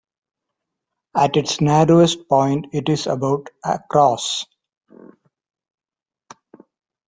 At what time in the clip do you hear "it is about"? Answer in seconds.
2.73-3.51